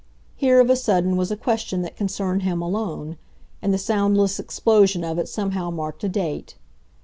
Here 0.35 0.59
of 0.59 0.71
a 0.71 0.75
sudden 0.75 1.15
was 1.15 1.29
a 1.29 1.37
question 1.37 1.83
that 1.83 1.95
concerned 1.95 2.41
him 2.41 2.59
alone, 2.59 3.17
and 3.61 3.71
the 3.71 3.77
soundless 3.77 4.39
explosion 4.39 5.03
of 5.03 5.19
it 5.19 5.29
somehow 5.29 5.69
marked 5.69 6.03
a 6.03 6.09
date. 6.09 6.55